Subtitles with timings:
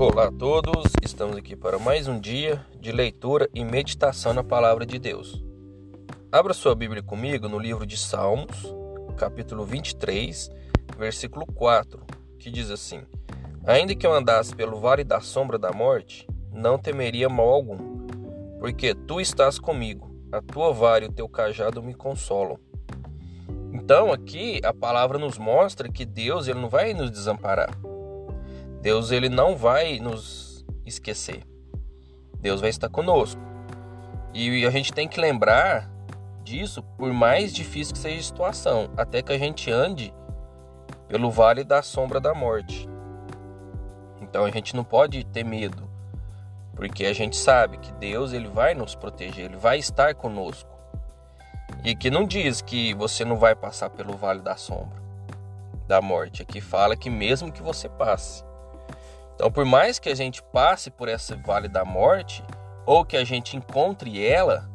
[0.00, 4.86] Olá a todos, estamos aqui para mais um dia de leitura e meditação na Palavra
[4.86, 5.44] de Deus.
[6.32, 8.74] Abra sua Bíblia comigo no livro de Salmos,
[9.18, 10.48] capítulo 23,
[10.96, 12.00] versículo 4,
[12.38, 13.02] que diz assim:
[13.66, 18.06] Ainda que eu andasse pelo vale da sombra da morte, não temeria mal algum,
[18.58, 22.58] porque tu estás comigo, a tua vara e o teu cajado me consolam.
[23.70, 27.68] Então, aqui a palavra nos mostra que Deus ele não vai nos desamparar.
[28.80, 31.42] Deus ele não vai nos esquecer.
[32.40, 33.40] Deus vai estar conosco.
[34.32, 35.90] E a gente tem que lembrar
[36.42, 40.14] disso, por mais difícil que seja a situação, até que a gente ande
[41.08, 42.88] pelo vale da sombra da morte.
[44.20, 45.88] Então a gente não pode ter medo,
[46.74, 50.70] porque a gente sabe que Deus ele vai nos proteger, ele vai estar conosco.
[51.84, 55.00] E que não diz que você não vai passar pelo vale da sombra
[55.86, 58.44] da morte, aqui fala que mesmo que você passe.
[59.40, 62.44] Então, por mais que a gente passe por esse vale da morte,
[62.84, 64.70] ou que a gente encontre ela,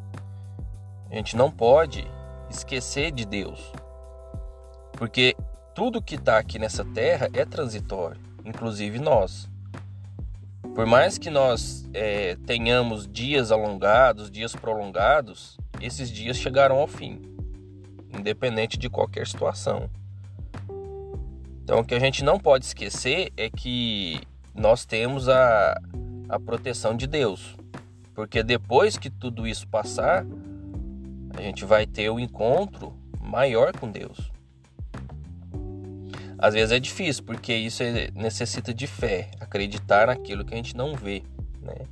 [1.07, 2.03] a gente não pode
[2.49, 3.71] esquecer de Deus.
[4.93, 5.35] Porque
[5.75, 9.47] tudo que está aqui nessa terra é transitório, inclusive nós.
[10.73, 17.21] Por mais que nós é, tenhamos dias alongados, dias prolongados, esses dias chegarão ao fim,
[18.17, 19.91] independente de qualquer situação.
[21.63, 24.19] Então, o que a gente não pode esquecer é que
[24.55, 25.79] nós temos a,
[26.29, 27.55] a proteção de Deus.
[28.13, 30.25] Porque depois que tudo isso passar,
[31.37, 34.31] a gente vai ter o um encontro maior com Deus.
[36.37, 40.75] Às vezes é difícil, porque isso é, necessita de fé, acreditar naquilo que a gente
[40.75, 41.23] não vê,
[41.61, 41.85] né?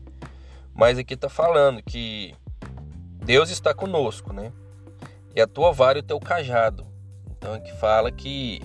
[0.73, 2.33] Mas aqui está falando que
[3.25, 4.51] Deus está conosco, né?
[5.35, 6.85] E a tua vara e o teu cajado.
[7.31, 8.61] Então aqui fala que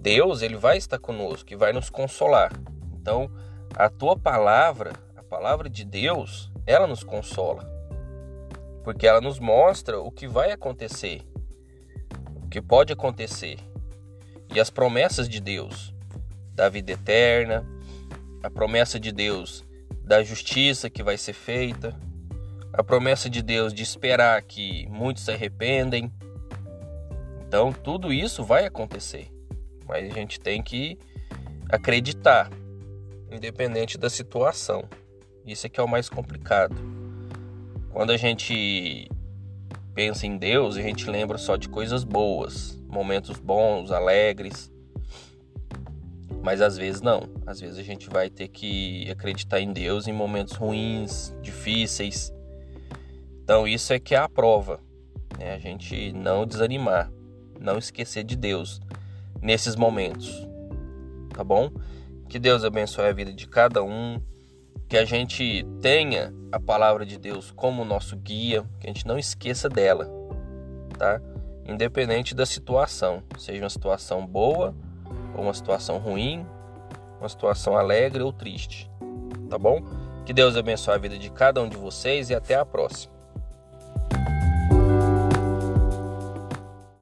[0.00, 2.52] Deus ele vai estar conosco e vai nos consolar.
[3.02, 3.28] Então,
[3.74, 7.68] a tua palavra, a palavra de Deus, ela nos consola.
[8.84, 11.26] Porque ela nos mostra o que vai acontecer,
[12.36, 13.58] o que pode acontecer.
[14.54, 15.92] E as promessas de Deus,
[16.54, 17.66] da vida eterna,
[18.40, 19.64] a promessa de Deus
[20.04, 21.98] da justiça que vai ser feita,
[22.72, 26.12] a promessa de Deus de esperar que muitos se arrependem.
[27.48, 29.28] Então, tudo isso vai acontecer.
[29.88, 30.96] Mas a gente tem que
[31.68, 32.48] acreditar
[33.34, 34.84] independente da situação.
[35.44, 36.76] Isso é que é o mais complicado.
[37.90, 39.10] Quando a gente
[39.94, 44.70] pensa em Deus, a gente lembra só de coisas boas, momentos bons, alegres.
[46.42, 47.28] Mas às vezes não.
[47.46, 52.32] Às vezes a gente vai ter que acreditar em Deus em momentos ruins, difíceis.
[53.42, 54.80] Então isso é que é a prova.
[55.38, 55.52] Né?
[55.54, 57.12] A gente não desanimar,
[57.60, 58.80] não esquecer de Deus
[59.40, 60.46] nesses momentos.
[61.34, 61.70] Tá bom?
[62.32, 64.18] Que Deus abençoe a vida de cada um.
[64.88, 69.18] Que a gente tenha a palavra de Deus como nosso guia, que a gente não
[69.18, 70.08] esqueça dela,
[70.96, 71.20] tá?
[71.68, 74.74] Independente da situação, seja uma situação boa
[75.36, 76.46] ou uma situação ruim,
[77.20, 78.90] uma situação alegre ou triste,
[79.50, 79.82] tá bom?
[80.24, 83.12] Que Deus abençoe a vida de cada um de vocês e até a próxima.